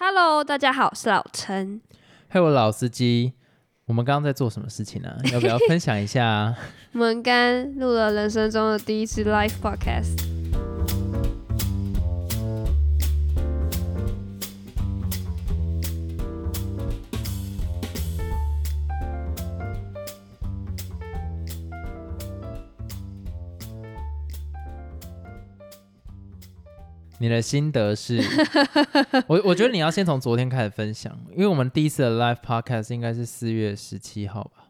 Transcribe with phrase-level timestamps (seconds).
[0.00, 1.80] Hello，大家好，我是老陈。
[2.30, 3.32] 嘿，我老司机，
[3.86, 6.56] 我们刚刚在做什么事情呢、要不要分享一下啊？
[6.94, 10.27] 我们刚录了人生中的第一次 live podcast。
[27.18, 28.20] 你的心得是？
[29.26, 34.68] 我我觉得你要先从昨天开始分享，因为我们第一次的 live podcast 应该是四月十七号吧？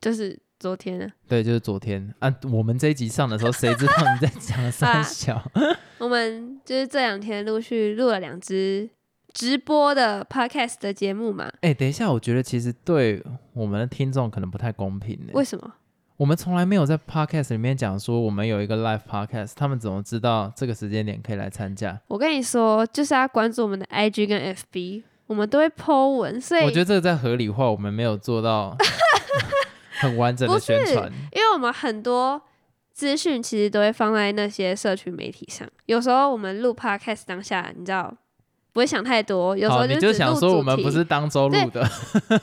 [0.00, 2.34] 就是昨天啊，对，就是昨天啊。
[2.50, 5.42] 我们这一集上的时候，谁知道你在讲三小？
[5.98, 8.88] 我们就是这两天陆续录了两支
[9.34, 11.52] 直播的 podcast 的节目嘛。
[11.60, 15.32] 哎、等一下，我觉得其实对我们的听众可能不太公平呢。
[15.34, 15.74] 为什么？
[16.20, 21.98] 我们从来没有在 podcast 里面讲说我们有一个 live podcast，他们怎么知道这个时间点可以来参加？
[22.08, 28.76] 我跟你说，就是要关注我们的 IG 跟 FB，我们都会 po 文，所以我觉得这个在合理化，我们没有做到
[30.02, 31.10] 很完整的宣传。
[31.32, 32.42] 因为我们很多
[32.92, 35.66] 资讯其实都会放在那些社群媒体上。
[35.86, 38.14] 有时候我们录 podcast 当下，你知道
[38.72, 41.84] 不会想太多，有时，候你就想只录主说我们不是当周录的，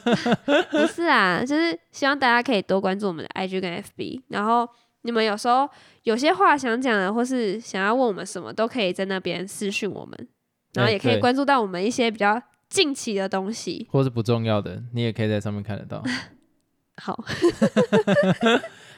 [0.71, 4.67] 不是啊，就是希望大家可以多关注我们的 IG 跟 FB，然后
[5.03, 5.67] 你们有时候
[6.03, 10.27] 有些话想讲的，或是想要问我们什么，都可以在那边私讯我们，
[10.73, 11.21] 然后哎也可以对。
[11.21, 13.87] 关注到我们一些比较近期的东西。
[13.91, 16.03] 或是不重要的，你也可以在上面看得到。
[17.01, 17.17] 好，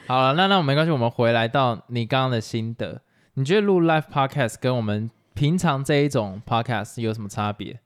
[0.06, 0.22] 好。
[0.32, 3.02] 了，那那我没关系，我们回来到你刚刚的心得，
[3.34, 7.80] 你觉得录 live podcast 跟我们平常这一种 podcast 有什么差别？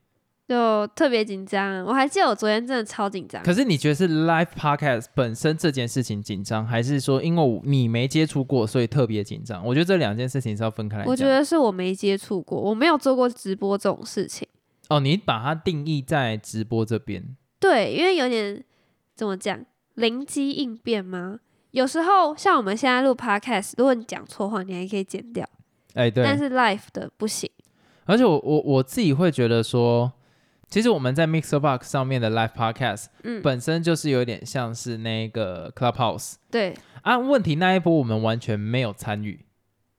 [0.47, 1.83] 就特别紧张。
[1.85, 3.43] 我还记得我昨天真的超紧张。
[3.43, 9.65] 可是你觉得是 live podcast 本身这件事情紧张，还是说因为你没接触过，所以特别紧张？
[9.65, 11.05] 我觉得这两件事情是要分开来。
[11.07, 14.47] 我觉得是我没接触过，我没有做过直播这种事情。
[14.91, 18.63] 哦，你把它定义在直播这边，对，因为有点
[19.15, 19.65] 怎么讲，
[19.95, 21.41] 灵机应变吗？
[21.71, 25.49] 有时候像我们现在录 podcast，如果你讲错话，你还可以剪掉，
[25.95, 27.51] 哎，对，但是 live 的不行。
[28.05, 30.13] 而且我我我自己会觉得说，
[30.69, 37.19] 其实我们在 Mixer Box 上面的 Live Podcast 嗯，本身就是有点像是那个 Clubhouse 对，啊。
[37.19, 39.47] 问题那一波我们完全没有参与，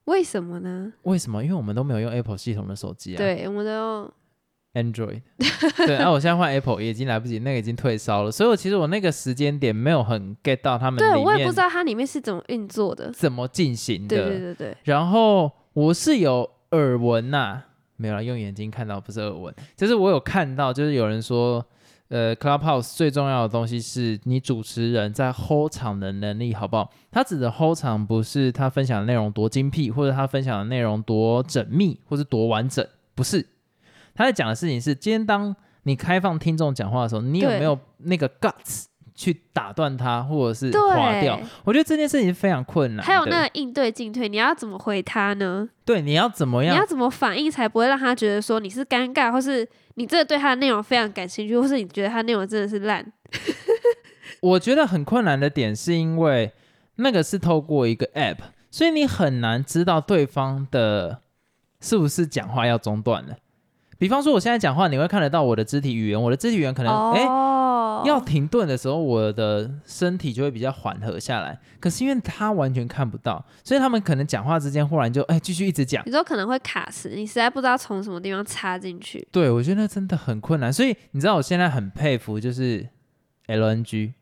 [0.05, 0.93] 为什么呢？
[1.03, 1.43] 为什么？
[1.43, 4.11] 因为我们都没有用 Apple 系统的手机啊，对，我们都用
[4.73, 5.21] ，Android。
[5.87, 8.31] 对，啊，我现在换 Apple 也已经来不及，那个已经退烧了。
[8.31, 13.09] 所以我其实我那个时间点没有很 get 到他们对我也不知道它里面是怎么运作的。
[13.11, 14.15] 怎么进行的。
[14.15, 17.61] 对对对对，然后我是有耳闻呐、
[17.97, 21.65] 没有啦，用眼睛看到不是耳闻，就是我有看到，就是有人说，
[22.07, 26.89] 呃，Clubhouse 最重要的东西是你主持人在 hold 场的能力好不好？
[27.11, 33.45] 他指的 hold 场不是他分享的内容多精辟，或者他分享的内容多缜密，或是多完整，不是。
[34.13, 35.53] 他在讲的事情是，今天当
[35.83, 38.85] 你开放听众讲话的时候，你有没有那个 guts
[39.15, 41.39] 去打断他，或者是划掉？
[41.63, 43.05] 我觉得这件事情非常困难。
[43.05, 45.67] 还有那个应对进退，你要怎么回他呢？
[45.85, 53.05] 对，你要怎么样你要怎么反应才不会让他觉得说你是尴尬，或是你真的对他的内容非常感兴趣，或是你觉得他内容真的是烂？
[54.41, 56.51] 我觉得很困难的点是因为
[56.97, 58.37] 那个是透过一个 app，
[58.69, 61.19] 所以你很难知道对方的
[61.79, 63.37] 是不是讲话要中断了。
[63.97, 67.25] 比方说，我现在讲话，你会看得到我的肢体语言，我的肢体语言可能哎、诶
[67.99, 71.59] 哦，要停顿的时候，我的身体就会比较缓和下来。
[71.79, 76.03] 可是因为他完全看不到，所以他们可能讲话之间忽然就哎继续一直讲。
[76.05, 79.27] 你说可能会卡死，你实在不知道从什么地方插进去。
[79.31, 82.87] 对我觉得那真的很困难，所以你知道我现在很佩服就是
[83.47, 84.13] LNG。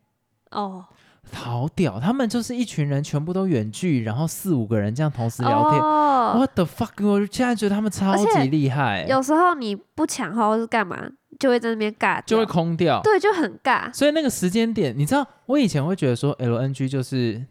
[0.52, 0.86] 哦，
[1.32, 2.00] 好屌！
[2.00, 5.82] 他们就是一群人，全部都远距，然后四五个人这样同时聊天。
[5.82, 7.04] 哦，What the fuck！
[7.04, 13.02] 我现在觉得他们超级厉害，有时候你不抢话或是干嘛，就会在那边尬，就会空掉。
[13.04, 13.94] 对，就很尬。
[13.94, 17.46] 所以那个时间点，你知道，我以前会觉得说 LNG 就是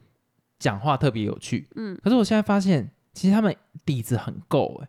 [0.59, 3.55] 讲话特别有趣，嗯，可是我现在发现，其实他们
[3.85, 4.89] 底子很够哎。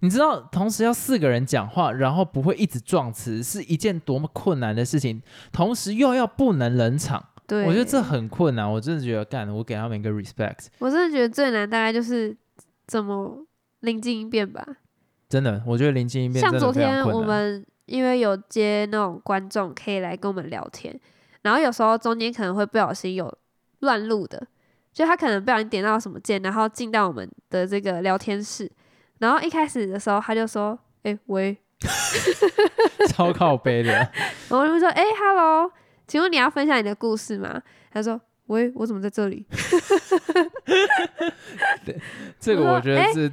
[0.00, 5.22] 你知道，同时要四个人讲话，然后不会一直撞词，是一件多么困难的事情。
[5.52, 8.68] 同时又要不能冷场，对，我觉得这很困难。
[8.68, 10.66] 我真的觉得干，我给他们一个 respect。
[10.80, 12.36] 我真的觉得最难大概就是
[12.88, 13.46] 怎么
[13.78, 14.66] 临机应变吧。
[15.28, 17.04] 真的，我觉得临机应变像昨天。
[17.06, 20.98] 我们因为有接那种观众可以来跟我们聊天，
[21.42, 23.30] 然后有时候中间可能会不小心有
[23.80, 24.46] 乱录的，
[24.94, 28.72] 就他可能不小心点到什么键，然后进到我们的这个聊天室，
[29.18, 31.58] 然后一开始的时候他就说：“哎、喂。
[33.08, 33.92] 超靠背的，”
[34.48, 35.70] 然后我就说：“哎、h e l l o
[36.06, 37.60] 请问你要分享你的故事吗？”
[37.92, 39.44] 他说：“喂，我怎么在这里？”
[42.40, 43.30] 这个我觉得是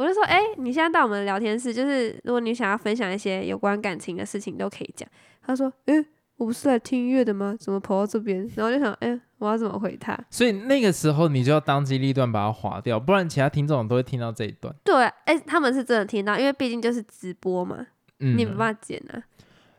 [0.00, 5.06] 我就说，哎、你现在到我们的聊天室，就是如果你想要分享一些有关感情的事情，都可以讲。
[5.42, 5.94] 他说，哎、
[6.38, 7.54] 我不是来听音乐的吗？
[7.60, 8.50] 怎么跑到这边？
[8.54, 10.18] 然后就想，哎、我要怎么回他？
[10.30, 14.74] 所以那个时候你就要当机立断把它划掉，不然其他听众都会听到这一段。
[14.82, 17.86] 对，哎、他们是真的听到，因为毕竟就是直播嘛，
[18.20, 19.22] 嗯，你没办法剪啊。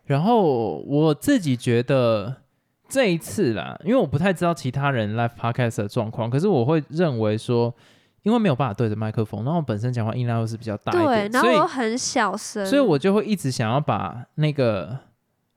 [0.05, 2.43] 然后我自己觉得
[2.87, 7.73] 这一次啦，因为我不太知道其他人 live podcast 的状况，可是我会认为说，
[8.23, 14.97] 因为没有办法对着麦克风，然后我本身讲话音量又是比较大一对，然后很小声，所以我就会一直想要把那个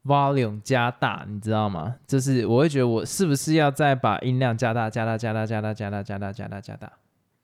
[0.04, 1.96] volume 加大，你知道吗？
[2.06, 6.92] 就是我会觉得我是不是要再把音量加大、加大、加大、加大、加大、加大、加大、加大。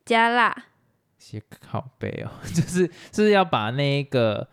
[0.04, 0.56] 加辣。
[1.18, 4.48] 些靠背哦， 就是就是要把那个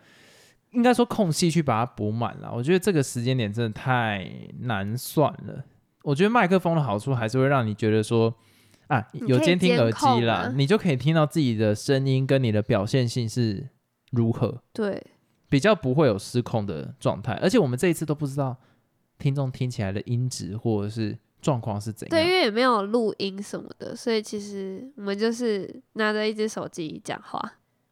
[0.72, 2.52] 应该说空隙去把它补满了。
[2.52, 4.30] 我觉得这个时间点真的太
[4.60, 5.64] 难算了。
[6.02, 8.34] 我觉得麦克风的好处还是会让你觉得说
[8.88, 13.68] 啊，有监听耳机啦啊，你就可以听到自己的声音跟你的表现性是
[14.10, 15.02] 如何，对，
[15.48, 17.34] 比较不会有失控的状态。
[17.34, 18.56] 而且我们这一次都不知道
[19.18, 22.32] 听众听起来的音质或者是状况是怎样对，因。
[22.32, 27.40] 为也没有录音什么的，所以其实我们就是拿着一只手机讲话，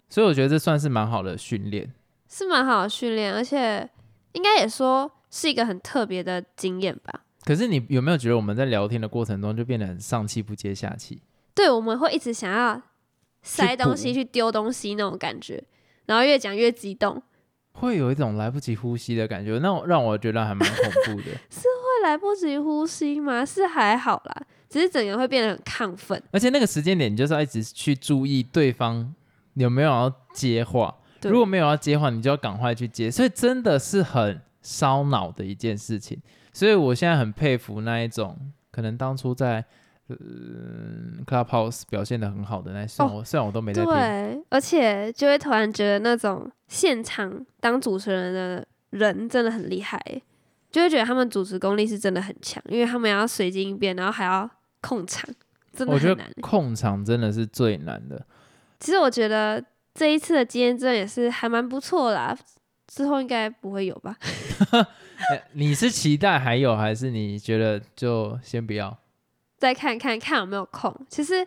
[0.08, 1.92] 所以我觉得这算是蛮好的训练。
[2.28, 3.88] 是蛮好的训练，而且
[4.32, 7.25] 应该也说是一个很特别的经验吧。
[7.46, 11.22] 可是你有没有觉得我们在聊天的过程中就变得很上气不接下气？
[11.54, 12.82] 对，我们会一直想要
[13.40, 15.62] 塞东西、去丢东西那种感觉，
[16.06, 17.22] 然后越讲越激动，
[17.70, 21.30] 会有一种来不及呼吸的感觉，那种让我觉得还蛮恐怖的。
[21.48, 23.46] 是会来不及呼吸吗？
[23.46, 26.20] 是还好啦，只是整个人会变得很亢奋。
[26.32, 29.14] 而且那个时间点，你就是要一直去注意对方
[29.54, 36.20] 有没有要接话，如果没有要接话，你就要赶快去接，所以真的是很烧脑的一件事情。
[36.56, 38.34] 所以我现在很佩服那一种
[38.70, 39.62] 可能当初在
[40.08, 50.22] 嗯 Clubhouse 表现的很好的那，虽然我、虽然我都没在听，对，而且就会突然觉得那种现场当主持人的人真的很厉害欸，
[50.70, 54.48] 就会觉得他们主持功力是真的很强，因为他们要随机应变，然后还要
[54.80, 55.28] 控场，
[55.74, 56.40] 真的我觉得很难欸。
[56.40, 58.24] 控场真的是最难的。
[58.80, 59.62] 其实我觉得
[59.92, 62.34] 这一次的经验真的也是还蛮不错啦，
[62.86, 64.16] 之后应该不会有吧？
[65.30, 68.96] 呃你是期待还有，还是你觉得就先不要？
[69.58, 70.94] 再看看看有没有空。
[71.08, 71.46] 其实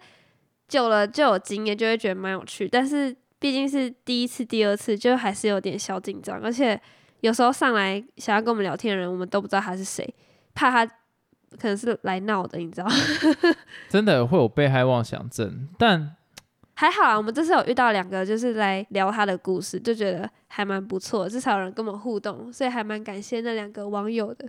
[0.68, 2.68] 久了就有经验，就会觉得蛮有趣。
[2.68, 6.42] 但是毕竟是第一次、第二次，就还是有点小紧张。
[6.42, 6.80] 而且
[7.22, 10.14] 有时候上来想要跟我们聊天的人，我们都不知道他是谁，
[10.54, 10.86] 怕他
[11.58, 12.88] 可能是来闹的，你知道？
[13.90, 16.16] 真的会有被害妄想症，但
[16.80, 24.48] 还好啊，我们这次有遇到两个，就是来聊他的故事，就觉得还蛮不错，至少有人跟我们互动，所以还蛮感谢那两个网友的。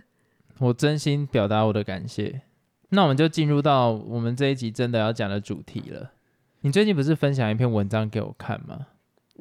[0.59, 2.43] 我真心表达我的感谢。
[2.91, 6.11] 那我们就进入到我们这一集真的要讲的主题了。
[6.61, 8.87] 你最近不是分享一篇文章给我看吗？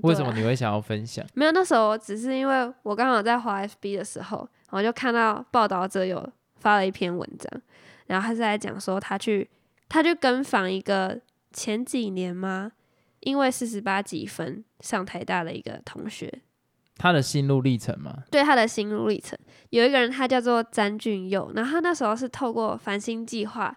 [0.02, 1.24] 为什么你会想要分享？
[1.34, 7.62] 没有，那时候只是因为我刚好在滑 FB 的时候，我就看到报道者有发了一篇文章，
[8.08, 9.48] 然后他是在讲说他去
[9.88, 11.20] 他去跟访一个
[11.52, 12.72] 前几年吗？
[13.20, 16.40] 因为四十八积分上台大的一个同学，
[16.96, 18.24] 他的心路历程吗？
[18.30, 19.38] 对他的心路历程，
[19.70, 23.76] 有一个人他叫做詹俊佑，然后他那时候是透过繁星计划，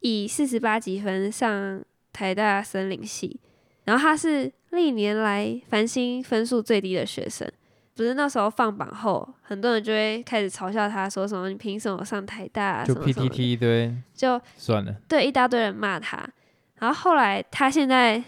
[0.00, 1.82] 以四十八积分上
[2.12, 3.40] 台大森林系，
[3.84, 7.50] 然后他是历年来繁星分数最低的学生。
[7.96, 12.84] 不是那时候放榜后，很多人就会开始嘲笑他，说什么你凭什么上台大、啊？
[12.84, 16.26] 就 PTT 一堆，就算了，对一大堆人骂他，
[16.76, 18.22] 然后后来他现在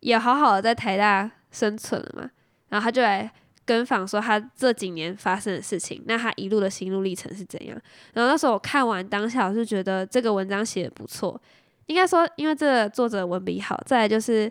[0.00, 2.30] 也好好的在台大生存了嘛，
[2.68, 3.30] 然后他就来
[3.64, 7.76] 跟访说他这几年发生的事情，那他一路的心路历程是怎样？
[8.12, 11.40] 然后那时候我看完当下，我是觉得这个文章写的不错，
[11.86, 14.50] 应该说因为这个作者文笔好，再来就是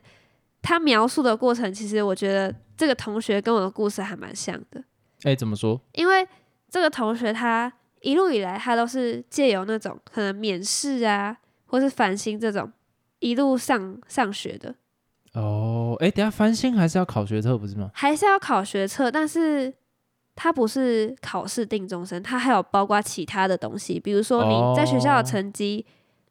[0.62, 4.84] 他描述的过程，其实我觉得这个同学跟我的故事还蛮像的。
[5.24, 5.80] 哎、怎么说？
[5.94, 6.28] 因为
[6.70, 7.72] 这个同学他
[8.02, 12.72] 一路以来，他都是借由那种可能免试啊，或是繁星这种
[13.20, 14.76] 一路上上学的，
[15.36, 17.92] 哦，哎、等下翻新还是要考学测不是吗？
[17.94, 19.74] 还是要考学测，但是
[20.34, 25.86] 它不是考试定终身，它还有包括其他的东西，比如说你在学校的成绩、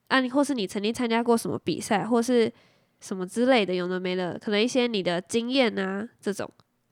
[0.08, 2.52] 啊，你或是你曾经参加过什么比赛，或是
[3.00, 6.50] 什么之类的，有的没的，可能一些你的经验啊这种。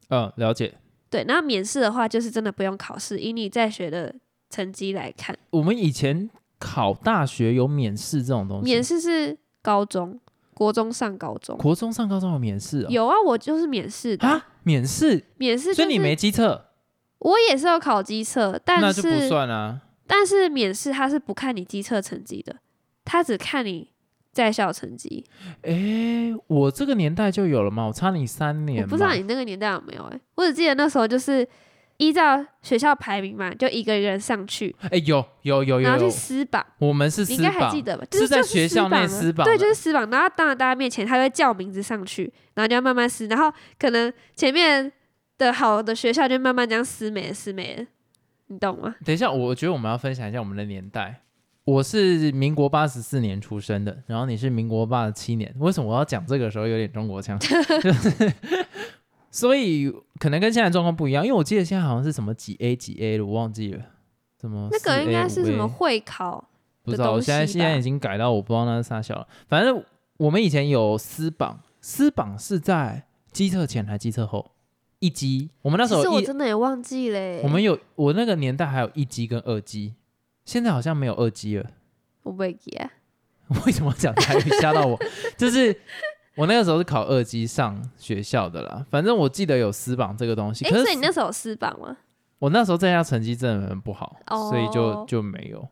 [0.09, 0.75] 嗯，了解。
[1.09, 4.15] 对，那免试的话，就是真的不用考试，以你在学的
[4.51, 5.37] 成绩来看。
[5.51, 6.29] 我们以前
[6.59, 10.19] 考大学有免试这种东西，免试是高中、
[10.63, 12.87] 国中上高中国中上高中有免试哦？
[12.89, 15.75] 有啊，我就是免试的，啊，免试，免试、就是。
[15.75, 16.67] 所以你没机测，
[17.19, 19.81] 我也是有考机测，但是那就不算啊。
[20.07, 22.57] 但是免试他是不看你机测成绩的，
[23.05, 23.91] 他只看你
[24.31, 25.25] 在校成绩。
[25.63, 27.87] 诶，我这个年代就有了吗？
[27.87, 28.89] 我差你三年我。
[28.89, 31.47] 不知道你那个年代有没有哎、我只记得那时候就是
[32.03, 36.65] 依照学校排名嘛，就一个人上去，哎、有有有然后去撕榜。
[36.79, 38.05] 我们是你应该还，记得吧？
[38.11, 44.91] 就是在学校内撕榜对，就是撕榜，然后当着大家面前，他会叫名字上去，然后就要慢慢撕，然后可能前面
[45.39, 47.87] 的好的学校就慢慢这样撕没了，撕没了，
[48.49, 48.97] 你懂吗？
[49.05, 51.21] 等一下，我觉得我们要分享一下我们的年代。
[51.65, 55.55] 我是民国八十四年出生的，然后你是民国八十七年。
[55.61, 57.39] 为什么我要讲这个时候有点中国腔？
[57.39, 57.47] 就
[57.93, 58.33] 是，
[59.33, 63.83] 所以可能跟现在状况不一样，因为我记得现在好像是什么几 A 几 A 的，我忘记了。
[64.41, 66.49] 什么那个应该是什么会考？
[66.83, 69.27] 不知道，我现在现在已经改到我不知道那是啥小了。
[69.49, 69.83] 反正
[70.19, 74.51] 我们以前有私榜，私榜是在机测前还机测后
[74.99, 75.49] 一机。
[75.63, 77.41] 我们那时候有一，真的也忘记嘞。
[77.43, 79.95] 我们有我那个年代还有一机跟二机，
[80.45, 81.71] 现在好像没有二机了。
[82.25, 82.91] 我不会记啊，
[83.65, 84.99] 为什么讲台语吓到我？
[85.39, 85.73] 就是
[86.37, 88.87] 我那个时候是考二级上学校的啦。
[88.91, 91.97] 反正我记得有私榜这个东西，哎、可是所以你那时候有私榜吗？
[92.39, 95.69] 我那时候在家成绩真的很不好，哦所以就就没有。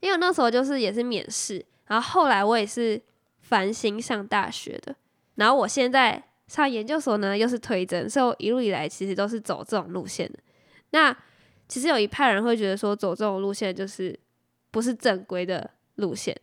[0.00, 3.00] 因为我那时候就是也是免试，然后后来我也是
[3.40, 4.94] 繁星上大学的，
[5.34, 10.38] 然后我现在上研究所呢又是推甄，所以我一路以来其实都是走这种路线的。
[10.90, 11.14] 那
[11.66, 14.18] 其实有一派人会觉得说走这种路线就是
[14.70, 16.34] 不是正规的路线，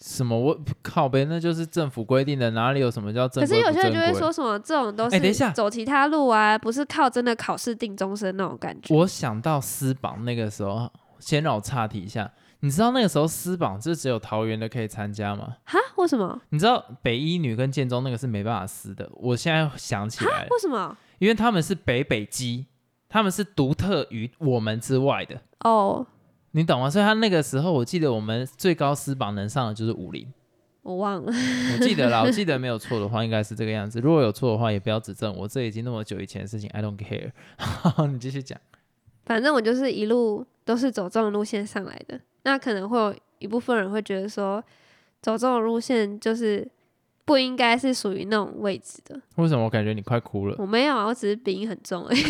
[0.00, 3.60] 什么我靠呗，那就是政府规定的，哪里有什么叫正可是？
[3.60, 8.94] 有些人就会说什么这种都是走其他路啊，不是靠真的考试定终身那种感觉。
[8.94, 12.30] 我想到私榜那个时候，先让我岔题一下。
[12.62, 15.56] 你知道那个时候私榜就只有桃园的可以参加吗？
[15.64, 15.78] 哈？
[15.96, 16.40] 为什么？
[16.50, 19.08] 你知道北一女跟建中那个是没办法私的。
[19.14, 20.96] 我现在想起来了，为什么？
[21.18, 22.66] 因为他们是北北基，
[23.08, 26.06] 他们是独特于我们之外的，哦，
[26.52, 26.90] 你懂吗？
[26.90, 30.26] 所以他那个时候，我记得我们最高私榜能上的就是五零，
[30.82, 31.32] 我忘了。
[31.32, 34.00] 我记得啦， 我记得没有错的话，应该是这个样子。
[34.00, 37.30] 如果有错的话，也不要指正我，这已经那么久以前的事情，I don't care。
[38.10, 38.58] 你继续讲。
[39.26, 42.20] 反正我就是一路都是走这种路线上来的。
[42.42, 44.60] 那可能会有一部分人会觉得说，
[45.22, 46.66] 走这种路线就是
[47.30, 49.14] 不应该是属于那种位置的。
[49.36, 50.56] 为什么我感觉你快哭了？
[50.58, 52.20] 我没有啊，我只是鼻音很重而已。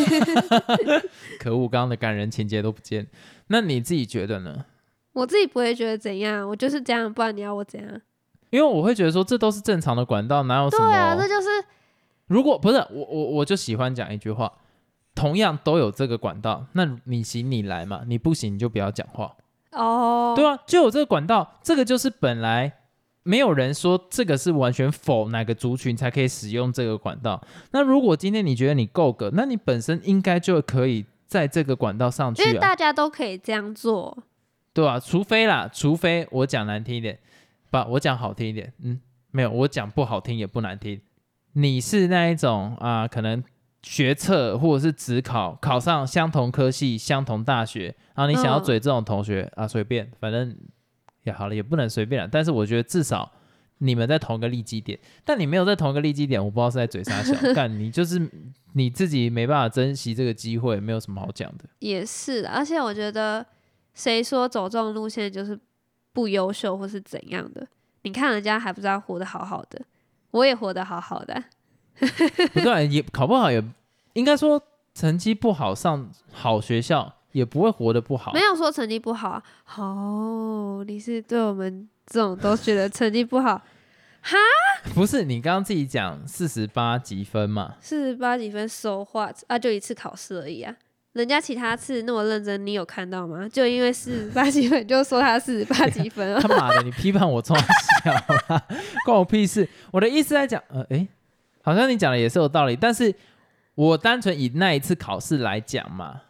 [1.41, 3.07] 可恶，刚刚的感人情节都不见。
[3.47, 4.67] 那你自己觉得呢？
[5.15, 7.99] 我自己不会觉得怎样，我就是这样，不然你要我怎样？
[8.51, 10.91] 因为我会觉得说，这都是正常的管道，哪有什么？
[10.91, 11.49] 对啊，这就是
[12.27, 14.53] 如果不是我，我我就喜欢讲一句话，
[15.15, 19.35] 同样都有这个管道，那你行你来嘛，你不行你就不要讲话。
[19.73, 22.80] 哦，对啊，就有这个管道，这个就是本来
[23.23, 27.41] 没有人说这个是完全否哪个族群才可以使用这个管道。
[27.73, 34.25] 那如果今天你觉得你够格，那你本身应该就可以在这个管道上因为大家都可以这样做。
[34.73, 37.19] 对啊，除非啦，除非我讲难听一点，
[37.71, 39.01] 不，我讲好听一点，嗯，
[39.33, 41.01] 没有，我讲不好听也不难听。
[41.55, 43.43] 你是那一种啊、可能
[43.83, 50.57] 学测或者是职考考上相同科系、相同大学，然后你想要嗯嘴这种同学、啊，随便，反正
[51.25, 52.29] 也好了，也不能随便了。
[52.31, 53.31] 但是我觉得至少
[53.79, 58.31] 你们在同一个利基点，但你没有在同一个利基点，我不知道是在嘴上小， 干你就是
[58.75, 61.65] 你自己没办法珍惜这个机会，没有什么好讲的。
[61.79, 63.45] 也是，而且我觉得
[63.95, 65.59] 谁说走这种路线就是
[66.13, 67.67] 不优秀或是怎样的？
[68.03, 69.81] 你看人家还不知道活得好好的，
[70.31, 71.45] 我也活得好好的啊。
[72.53, 73.63] 不对，也考不好也
[74.15, 74.63] 应该说
[74.95, 78.41] 成绩不好上好学校也不会活得不好没。
[78.41, 79.43] 有说成绩不好啊。
[79.77, 83.61] 哦，你是对我们这种都觉得成绩不好，
[84.21, 84.37] 哈
[84.95, 87.75] 不是你刚刚自己讲四十八积分嘛？
[87.81, 90.75] 四十八几分收话啊，就一次考试而已啊。
[91.15, 93.49] 人家其他次那么认真，你有看到吗？
[93.49, 96.47] 就因为四十八几分，就说他四十八几分啊他？
[96.49, 98.13] 妈的，你批判我冲小
[98.49, 98.65] 啦，
[99.05, 99.69] 关我屁事！
[99.91, 101.09] 我的意思在讲，呃，诶，
[101.63, 103.13] 好像你讲的也是有道理，但是
[103.75, 106.21] 我单纯以那一次考试来讲嘛，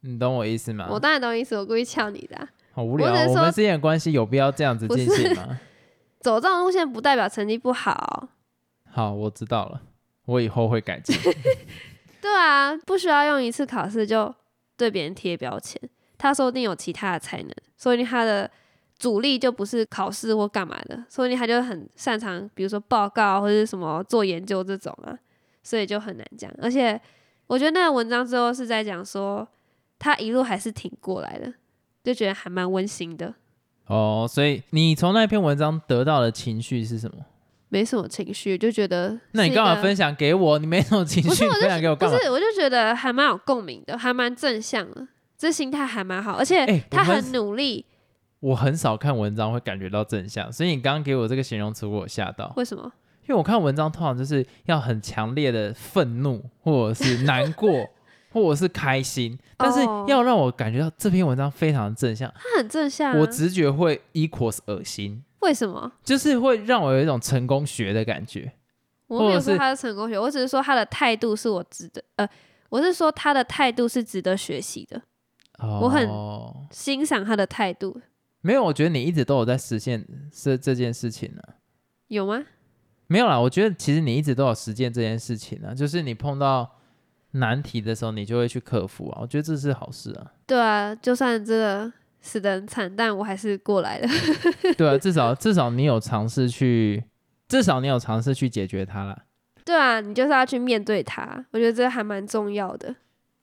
[0.00, 0.86] 你懂我意思吗？
[0.90, 5.60] 我当然懂意思，我故意呛你的啊、好无聊哦，我们之间的关系有必要这样子进行吗？
[6.20, 8.28] 走这种路线不代表成绩不好。
[8.90, 9.80] 好，我知道了，
[10.26, 11.16] 我以后会改进。
[12.20, 14.34] 对啊，不需要用一次考试就
[14.76, 15.80] 对别人贴标签。
[16.18, 18.50] 他说不定有其他的才能，说不定他的
[18.98, 25.16] 主力就不是考试或干嘛的，说不定他就很擅长，比如说报告或者是什么做研究这种啊，
[25.62, 26.50] 所以就很难讲。
[26.60, 27.00] 而且
[27.46, 29.46] 我觉得那个文章最后是在讲说，
[29.98, 31.52] 他一路还是挺过来的，
[32.04, 33.34] 就觉得还蛮温馨的，
[33.86, 37.18] 哦，所以你从那篇文章得到的情绪是什么？
[37.68, 40.58] 没什么情绪，就觉得那你干嘛分享给我？
[40.58, 42.16] 你没什么情绪，你分享给我干嘛？
[42.16, 47.84] 不是，我就觉得还蛮有共鸣的，还蛮正向的，这心态还蛮好，而且他很努力
[48.38, 52.52] 我很少看文章会感觉到正向，所以你刚刚给我这个形容词，我有吓到。
[52.56, 52.92] 为什么？
[53.22, 57.68] 因为我看文章通常就是要很强烈的愤怒，或者是难过，
[58.30, 63.18] 或者是开心，但是哦要让我感觉到这篇文章非常正向，它很正向、啊。
[63.18, 65.92] 我直觉会 equals 恶心，为什么？
[66.04, 68.52] 就是会让我有一种成功学的感觉。
[69.08, 72.28] 我没有说他是成功学，我只是说他的态度是我值得，呃，
[72.68, 75.00] 我是说他的态度是值得学习的，
[75.80, 78.00] 我很哦欣赏他的态度，
[78.40, 81.42] 没有，我觉得你一直都有在实现这这件事情呢、
[82.08, 82.44] 有吗？
[83.06, 86.68] 没有啦，我觉得其实你一直都有实践这件事情啊，就是你碰到
[87.38, 89.18] 难题的时候，你就会去克服啊。
[89.22, 94.08] 我觉得这是好事啊，对啊，就算这个死得很惨，但我还是过来了。
[94.76, 97.04] 对啊，至少至少你有尝试去，
[97.48, 99.24] 至少你有尝试去解决它啦。
[99.64, 102.94] 对啊，你就是要去面对它，我觉得这还蛮重要的。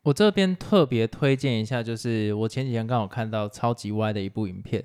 [0.03, 4.83] 我这边特别推荐一下，就是我前几天刚好看到超级歪的一部影片，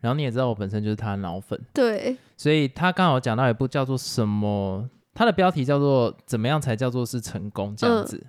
[0.00, 8.24] 然后你也知道我本身就是他的脑粉，对，所以他刚好讲到一部叫做什么，他的标题叫做“怎么样才叫做是成功”这样子。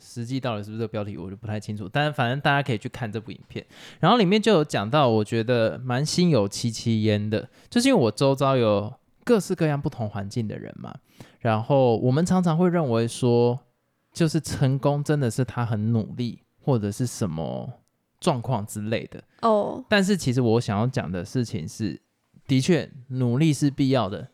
[0.00, 1.88] 实际到底是不是这个标题，我就不太清楚。
[1.90, 3.64] 但反正大家可以去看这部影片，
[4.00, 8.92] 然后里面就有讲到，我觉得蛮心有戚戚焉的，就是因为我周遭有
[9.24, 10.94] 各式各样不同环境的人嘛，
[11.40, 13.58] 然后我们常常会认为说，
[14.12, 17.80] 就是成功真的是他很努力，或者是什么
[18.20, 19.22] 状况之类的。
[19.42, 22.00] 哦，但是其实我想要讲的事情是，
[22.46, 24.28] 的确努力是必要的。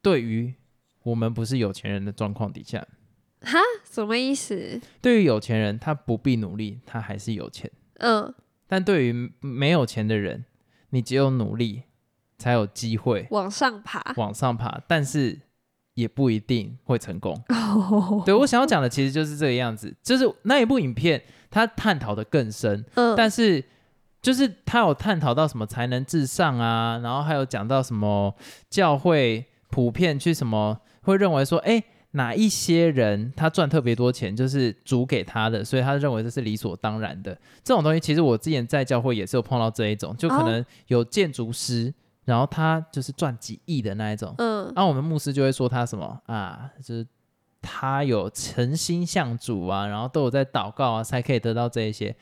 [0.00, 0.54] 对于
[1.02, 2.86] 我们不是有钱人的状况底下，
[3.46, 4.80] 哈，什么意思？
[5.00, 7.70] 对于有钱人他不必努力，他还是有钱。
[7.98, 8.34] 嗯，
[8.66, 10.44] 但对于没有钱的人，
[10.90, 11.84] 你只有努力
[12.36, 14.02] 才有机会往上爬。
[14.16, 15.40] 往上爬，但是
[15.94, 17.40] 也不一定会成功。
[17.48, 23.64] 哦，对我想要讲的其实就是这个样子，就是那一部影片它探讨的更深，嗯，但是
[24.20, 28.34] 就是他有探讨到什么才能至上啊，然后还有讲到什么
[28.68, 31.82] 教会普遍去什么会认为说，哎，
[32.16, 37.32] 哪一些人他赚特别多钱，就是主给他的，所以他认为这是理所当然的。
[37.62, 41.92] 这种东西其实我之前在教会也是有碰到这一种，就可能有建筑师，
[42.24, 47.06] 然后他就是赚几亿的那一种，嗯，然后我们牧师就会说他什么啊，就是
[47.60, 52.16] 他有诚心向主啊，然后都有在祷告啊，才可以得到这一些。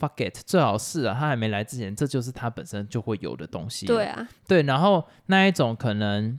[0.00, 3.84] Fuck it，最好是啊，他还没来之前，这就是他本身就会有的东西。
[3.84, 6.38] 对啊，对，然后那一种可能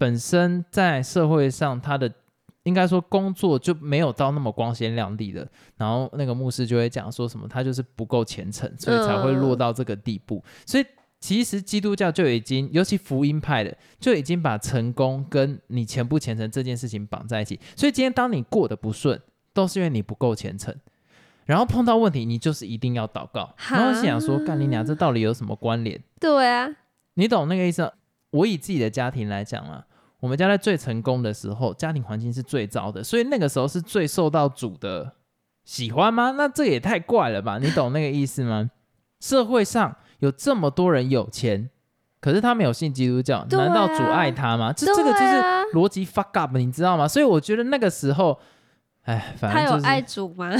[0.00, 2.10] 本身在社会上他的
[2.62, 10.42] 应该说工作就没有到那么光鲜亮丽的，然后那个牧师就会讲说什么他就是不够虔诚，所以才会落到这个地步。
[10.64, 10.86] 所以
[11.20, 17.60] 其实基督教就已经，尤其福音派的，就已经把成功跟你虔不虔诚这件事情绑在一起。
[17.76, 19.20] 所以今天当你过得不顺，
[19.52, 20.74] 都是因为你不够虔诚。
[21.44, 23.54] 然后碰到问题，你就是一定要祷告。
[23.70, 26.00] 然后我想说，干你娘，这到底有什么关联？
[26.18, 26.68] 对啊，
[27.14, 27.92] 你懂那个意思？
[28.30, 29.84] 我以自己的家庭来讲啊，
[30.20, 35.12] 我们家在最成功的时候，家庭环境是最糟的，所以那个时候是最受到主的
[35.64, 36.32] 喜欢吗？
[36.36, 37.58] 那这也太怪了吧？
[37.58, 38.70] 你懂那个意思吗？
[39.20, 41.68] 社会上有这么多人有钱，
[42.20, 44.72] 可是他没有信基督教，啊难道主爱他吗？
[44.72, 45.42] 这这个就是
[45.74, 47.08] 逻辑 fuck up，你知道吗？
[47.08, 48.38] 所以我觉得那个时候，
[49.02, 50.50] 哎，反正就是他有爱主吗？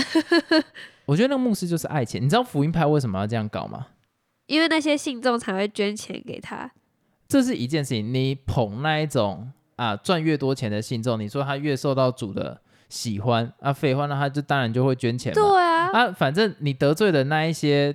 [1.07, 2.23] 我觉得那个牧师就是爱钱。
[2.23, 3.89] 你知道福音派为什么要这样搞吗？
[4.47, 6.71] 因为那些信众才会捐钱给他。
[7.31, 8.13] 这是一件事情。
[8.13, 15.35] 你捧那一种啊赚越多钱的信众，你说他越受到主的喜欢啊，废话，那他就当然就会捐钱嘛。
[15.41, 17.95] 对啊，啊，反正你得罪的那一些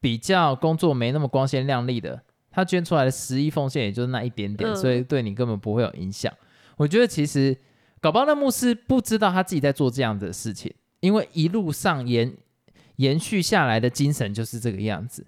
[0.00, 2.20] 比较工作没那么光鲜亮丽的，
[2.50, 6.30] 他捐出来的十亿奉献也就是那一点点，嗯所以对你根本不会有影响。
[6.76, 7.56] 我觉得其实
[8.02, 10.70] 搞不好那牧师不知道他自己在做这样的事情，
[11.00, 12.36] 因为一路上延
[12.96, 15.26] 延续下来的精神就是这个样子，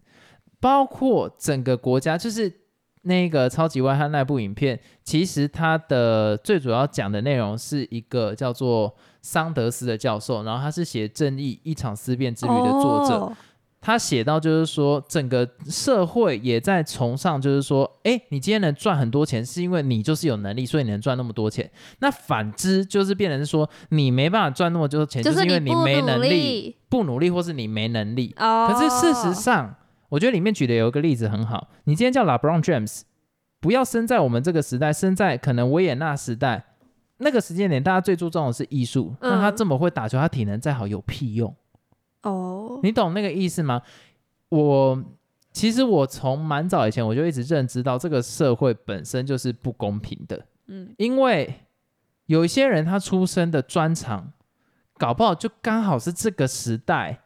[0.61, 2.65] 包括整个国家就是。
[3.07, 13.37] 那个超级外汉那部影片，其实它的最主要讲的内容是一个叫做桑德斯的教授，然后他是写《正义一场思辨之旅》的作者，哦
[13.79, 21.71] 他写到就是说，整个社会也在崇尚，就是说，哎，你今天能赚很多钱，是因为你就是有能力，所以你能赚那么多钱。
[22.01, 28.35] 那反之就是变成是说，你没办法赚那么多钱，就是因为不努没能力、力不努力，或是你没能力。
[28.38, 28.69] 哦。
[28.69, 29.73] 可是事实上，
[30.09, 33.03] 我觉得里面举的有一个例子很好，你今天叫 LeBron James，
[33.61, 36.64] 不要生在我们这个时代，生在可能维也纳时代
[37.19, 39.14] 那个时间点，大家最注重的是艺术。
[39.21, 41.55] 那他嗯这么会打球，他体能再好有屁用？
[42.23, 43.83] 哦，你懂那个意思吗？
[44.51, 45.03] 我
[45.51, 50.47] 其实我从蛮早以前我就一直认知到，这个社会本身就是不公平的。
[50.66, 51.62] 嗯，因为
[52.27, 54.33] 有一些人他出生的专长，
[54.99, 57.23] 搞不好就刚好是这个时代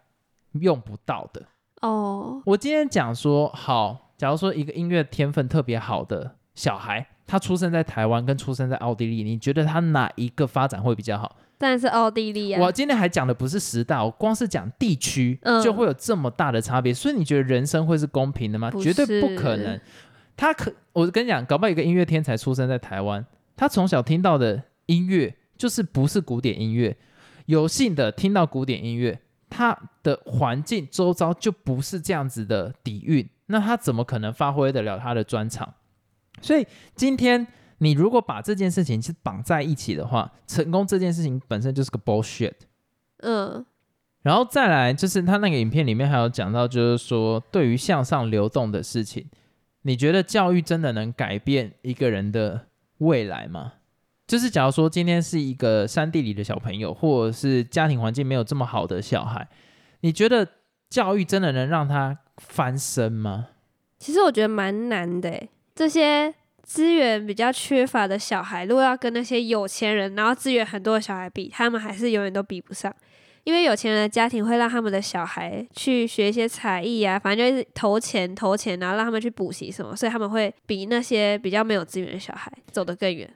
[0.53, 1.47] 用不到的。
[1.81, 11.37] 哦，我今天讲说，好，假如说一个音乐天分特别好的小孩，他出生在台湾跟出生在奥地利，你觉得他哪一个发展会比较好？
[11.57, 12.62] 当然是奥地利啊。
[12.62, 18.71] 我今天还讲的不是时代，我光是讲地区嗯就会有这么大的差别，所以你觉得人生会是公平的吗？
[18.83, 19.79] 绝对不可能。
[20.37, 23.25] 他可，我跟你讲，搞不好一个音乐天才出生在台湾，
[23.57, 26.97] 他从小听到的音乐就是不是古典音乐，
[27.45, 35.75] 有幸的听到古典音乐，他的环境周遭就不是这样子的底蕴，那他怎么可能发挥得了他的专长？
[36.41, 37.47] 所以今天
[37.79, 42.55] 你如果把这件事情是绑在一起的话，成功这件事情本身就是个 bullshit。
[43.19, 43.67] 嗯，
[44.23, 49.27] 然后再来就是他那个影片里面还有讲到，就是说对于向上流动的事情，
[49.83, 53.75] 你觉得教育真的能改变一个人的未来吗？
[54.31, 59.45] 就是假如说今天是一个山地里的小朋友，或者是家庭环境没有这么好的小孩，
[60.03, 60.47] 你觉得
[60.88, 63.49] 教育真的能让他翻身吗？
[63.99, 72.95] 其实我觉得蛮难的，这些资源比较缺乏的小孩，如果要跟那些有钱人，然后资源很多的小孩比，他们还是永远都比不上。
[73.43, 83.29] 因为有钱人的家庭会让他们的小孩去学一些才艺啊，反正就是投钱投钱，然后让他们去补习什么，所以他们会比那些比较没有资源的小孩走得更远。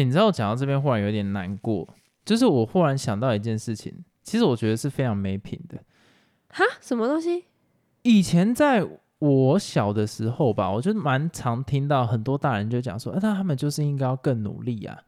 [0.00, 1.86] 诶，你知道我讲到这边忽然有点难过，
[2.24, 5.76] 就是我忽然想到一件事情，其实我觉得是非常没品的。
[6.48, 7.44] 哈，什么东西？
[8.00, 8.82] 以前在
[9.18, 14.98] 我小的时候吧，我就蛮常听到很多大人就讲说，啊，那他们就是应该要更努力啊，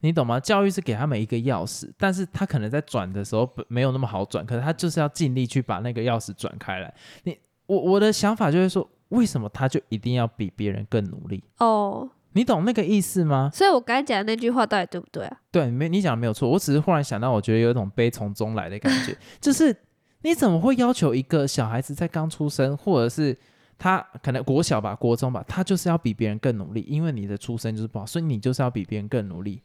[0.00, 0.38] 你懂吗？
[0.38, 6.94] 教育是给他们一个钥匙，但是他可能在转的时候不没有那么好转，可是他就是要尽力去把那个钥匙转开来。
[7.24, 11.42] 你我我的想法就是说，为什么他就一定要比别人更努力？
[11.56, 13.50] 哦，你懂那个意思吗？
[13.52, 15.40] 所以我刚才讲的那句话到底对不对啊？
[15.50, 19.74] 对，没你讲的没有错，我只是忽然想到，我觉得有一种悲从中来的感觉， 就是
[20.20, 23.34] 你怎么会要求一个小孩子在刚出生，或者是
[23.78, 29.62] 他可能国小吧、国中吧，他就是要比别人更努力，因为你的出生就是不好，所以你就是要比别人更努力。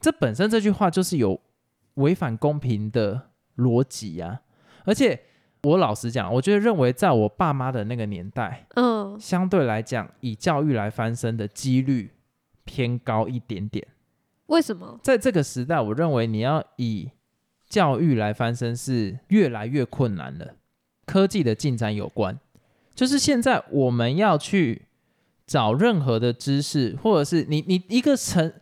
[0.00, 1.40] 这本身这句话就是有
[1.94, 4.40] 违反公平的逻辑呀、
[4.84, 5.20] 而且
[5.62, 12.10] 我老实讲，我觉得认为在我爸妈的那个年代，嗯，相对来讲，以教育来翻身的几率
[12.64, 13.86] 偏高一点点。
[14.46, 14.98] 为什么？
[15.02, 17.10] 在这个时代，我认为你要以
[17.68, 20.54] 教育来翻身是越来越困难了。
[21.04, 22.38] 科技的进展有关，
[22.94, 24.82] 就是现在我们要去
[25.46, 28.52] 找任何的知识，或者是你你一个城，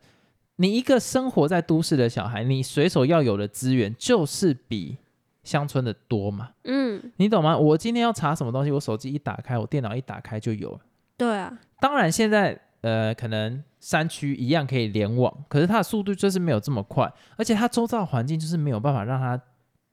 [0.57, 4.99] 你一个生活在都市的小孩，你随手要有的资源就是比
[5.47, 7.57] 乡村的多嘛，嗯，你懂吗？
[7.57, 10.81] 我今天要查什么东西，我手机一打开，我电脑一打开就有了。
[11.17, 19.41] 对啊，当然，现在呃，可能山区一样可以联网，可是它的速度就是没有这么快，而且它周遭的环境就是没有办法让他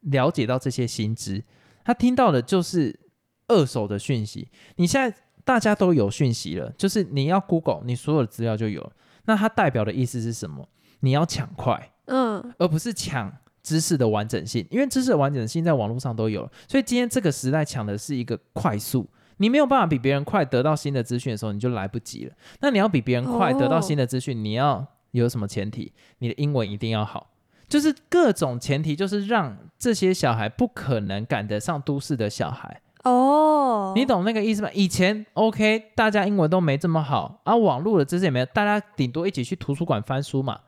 [0.01, 1.43] 了解到这些新知，
[1.85, 2.99] 他听到的就是
[3.47, 4.49] 二手的讯息。
[4.77, 8.91] 你现在大家都有讯息了，就是你要 Google，你所有的资料就有了。
[9.25, 10.67] 那它代表的意思是什么？
[11.01, 13.31] 你要抢快，嗯，而不是抢
[13.63, 19.07] 知识的完整性，因为知识的完整性在网络上都有了，所以今天这个时代抢的是一个快速。
[19.37, 22.33] 你没有办法比别人快得到新的资讯的时候，你就来不及了。
[22.59, 25.91] 那你要比别人快得到新的资讯，你要有什么前提？
[26.19, 27.31] 你的英文一定要好，
[27.67, 32.81] 就是各种前提，就是让这些小孩不可能赶得上都市的小孩。
[33.03, 34.69] 哦，你懂那个意思吗？
[34.73, 40.59] 以前 OK，大家英文都没这么好，啊，网络的知识也没有，大家顶多一起去图书馆翻书嘛。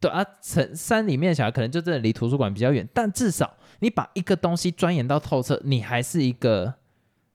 [0.00, 6.74] 对啊，城山里面的小孩可能就真的离图书馆比较远，但至少你把一个东西钻研到透彻，你还是一个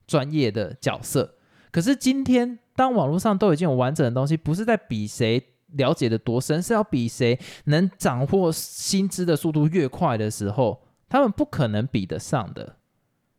[0.08, 1.36] 专业的角色。
[1.72, 5.42] 可是今天，当网络上都已经有完整的东西，不是在比谁
[5.74, 12.78] 了解的多深，是要比谁能掌握新知的速度越快的时候，他们不可能比得上的，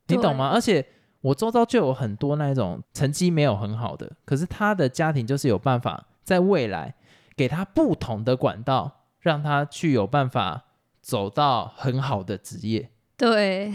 [0.08, 0.48] 你懂吗？
[0.48, 0.84] 而且
[1.22, 6.94] 我周遭就有很多那种成绩没有很好的，可是他的家庭就是有办法在未来
[7.36, 10.64] 给他不同的管道，让他去有办法
[11.00, 13.72] 走到很好的职业，对，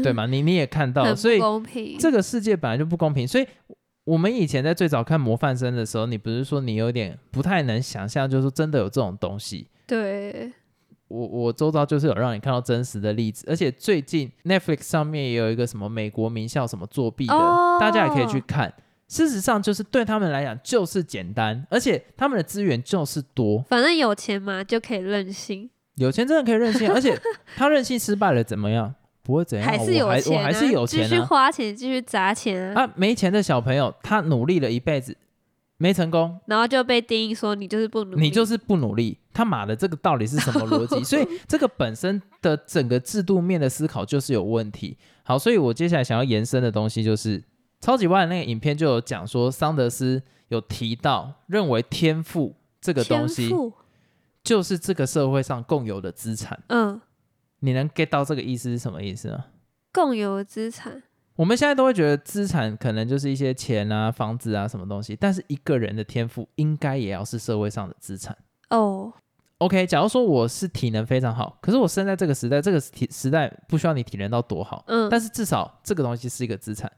[0.00, 0.26] 对嘛？
[0.26, 1.98] 你你也看到了，所以公平。
[1.98, 3.46] 这个世界本来就不公平，所以
[4.04, 9.66] 我们以前在最早看《模范生》的时候，你不是说你有点不太能想象，就是说真的有这种东西。
[9.88, 10.52] 对，
[11.08, 18.72] 我我周遭就是有让你看到真实的例子，而且最近 Netflix 上面也有一个什么美国名校什么作弊的，哦大家也可以去看。
[19.10, 27.20] 事实上，就是对他们来讲就是简单，而且他们的资源就是多，反正有钱嘛就可以任性，有钱真的可以任性，而且
[27.56, 28.94] 他任性失败了怎么样？
[29.24, 31.26] 不会怎样，还是有我还钱、啊，我还是有钱继续啊。
[31.26, 35.16] 花钱，继续砸钱啊，啊，没钱的小朋友，他努力了一辈子
[35.76, 41.02] 没成功，然后就被定义说你就是不努力，你就是不努力，他妈的这个到底是什么逻辑？
[41.04, 44.96] 所以这个本身的整个制度面的思考就是有问题。
[45.24, 47.42] 好，所以我接下来想要延伸的东西就是，
[47.80, 53.50] 超级外的那个影片就有讲说，桑德斯有提到认为天赋这个东西，
[54.44, 56.62] 就是这个社会上共有的资产。
[56.68, 57.00] 嗯，
[57.60, 59.46] 你能 get 到这个意思是什么意思吗？
[59.92, 61.02] 共有的资产，
[61.36, 68.36] 我们现在都会觉得资产可能就是一些钱啊、房子啊什么东西，但是一个人的天赋应该也要是社会上的资产。
[68.68, 69.12] 哦
[69.58, 76.90] ，OK，假如说我是体能非常好，可是我生在这个时代，这个体时代不需要你体能到多好，嗯，但是至少这个东西是一个资产。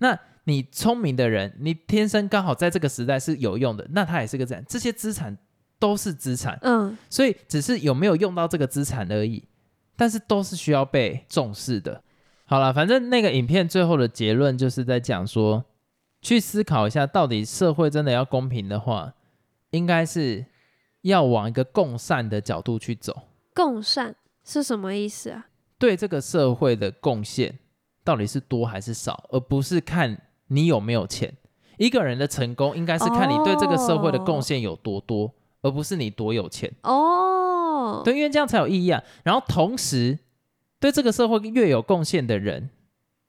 [0.00, 4.64] 那你聪明的人，你天生刚好在这个时代是有用的，那它也是个资产。
[4.68, 5.38] 这些资产
[5.78, 9.44] 都是资产，嗯，所以只是有没有用到这个资产而已，
[9.96, 12.02] 但是都是需要被重视的。
[12.44, 15.64] 好了，反正那个影片最后的结论就是在讲说，
[16.20, 19.14] 去思考一下，到底社会真的要公平的话，
[19.70, 20.44] 应该是
[21.02, 25.46] 要往一个共善的角度去走，共善是什么意思啊？
[25.78, 27.59] 对这个社会的贡献
[28.04, 31.32] 到底是多还是少，而不是看你有没有钱。
[31.78, 35.32] 一个人的成功应该是看你对这个社会的贡献有多多，
[35.62, 36.70] 而不是你多有钱。
[36.82, 39.02] 哦，对，因为这样才有意义啊。
[39.22, 40.18] 然后同时，
[40.78, 42.68] 对这个社会越有贡献的人，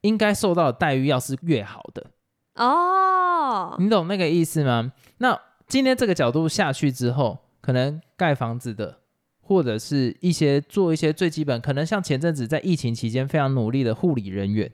[0.01, 2.07] 应该受到的待遇要是越好的。
[2.55, 4.91] 哦，你懂那个意思吗？
[5.19, 8.99] 那今天这个角度下去之后，可能盖房子的，
[9.51, 14.71] 或者是一些做一些最基本，可能像前阵子在疫情期间非常努力的护理人员，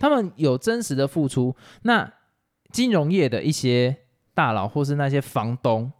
[0.00, 1.54] 他们有真实的付出。
[1.82, 2.12] 那
[2.72, 3.98] 金融业的一些
[4.34, 5.92] 大佬，或是那些房东，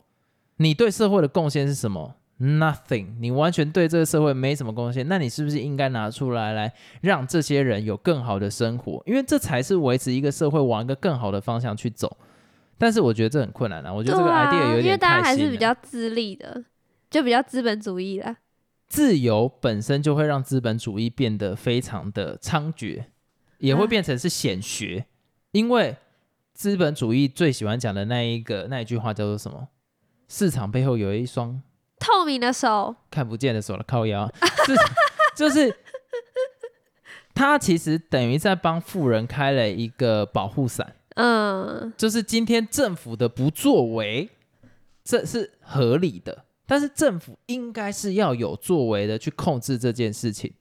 [0.56, 9.00] 你对社会的贡献是什么？Nothing，你完全对这个社会没什么贡献，那你是不是应该拿出来来让这些人有更好的生活？
[9.06, 12.16] 因为这才是维持一个社会往一个更好的方向去走。
[12.76, 15.38] 但是我觉得这很困难啊，我觉得这个 idea 有点因为点大家还。
[15.38, 16.64] 是比较自立的，
[17.16, 18.36] 就比较资本主义啦。
[18.86, 23.04] 自由本身就会让资本主义变得非常的猖獗，
[23.58, 23.86] 也会啊。
[23.86, 25.06] 变成是显学，
[25.52, 25.96] 因为
[26.52, 29.68] 资本主义最喜欢讲的那一个那一句话叫做什么？
[30.28, 31.62] 市场背后有一双
[31.98, 34.30] 透明的手，看不见的手了，靠腰，
[34.66, 34.74] 是
[35.36, 35.74] 就是
[37.34, 44.30] 他其实等于在帮富人开了一个保护伞，嗯，就是今天政府的不作为，
[45.04, 50.52] 这是合理的，但是政府应该是要有作为的去控制这件事情。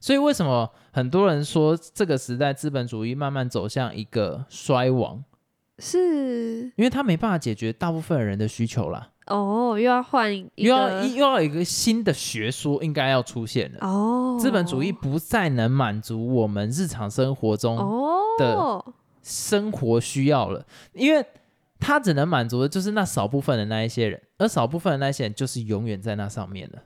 [0.00, 5.22] 所以为什么很多人说这个时代资本主义慢慢走向一个衰亡？
[5.78, 13.78] 是因为它没办法解决大部分人的需求啦，哦，又要换又要又要有一个新的学说应该要出现了。
[13.80, 17.76] 哦，资本主义不再能满足我们日常生活中
[18.38, 18.84] 的，
[19.22, 21.24] 生活需要了，因为
[21.84, 26.80] 它只能满足的就是那少部分的那一些人，而少部分的那些人就是永远在那上面的。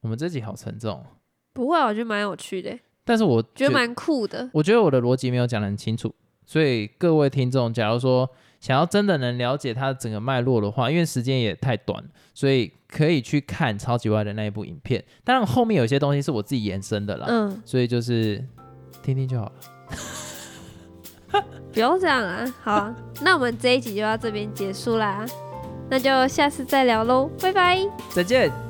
[0.00, 1.04] 我们这集好沉重哦，
[1.52, 4.48] 不会，我觉得蛮有趣的，但是我觉得蛮酷的。
[4.54, 6.14] 我觉得我的逻辑没有讲得很清楚，
[6.46, 8.26] 所以各位听众，假如说
[8.60, 15.04] 想要真的能了解它整个脉络的话，因为时间也太短，所以可以去看超级外的那一部影片。
[15.22, 18.42] 当然后面有些东西是我自己延伸的啦，嗯，所以就是
[19.02, 19.52] 听听就好了。
[21.72, 22.54] 不用这样啊。
[22.62, 25.24] 好， 那我们这一集就到这边结束啦，
[25.88, 27.78] 那就下次再聊喽，拜拜。
[28.10, 28.69] 再见。